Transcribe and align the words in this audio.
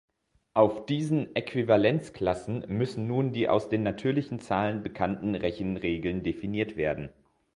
Auf 0.55 0.87
diesen 0.87 1.35
Äquivalenzklassen 1.35 2.65
müssen 2.69 3.05
nun 3.05 3.33
die 3.33 3.47
aus 3.47 3.69
den 3.69 3.83
natürlichen 3.83 4.39
Zahlen 4.39 4.81
bekannten 4.81 5.35
Rechenregeln 5.35 6.23
definiert 6.23 6.75
werden. 6.75 7.09